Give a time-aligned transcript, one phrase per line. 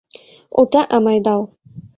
[0.51, 1.41] ওটা আমায় দাও!